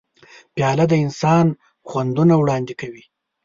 [0.53, 1.45] پیاله د انسان
[1.89, 3.03] خوندونه وړاندې کوي.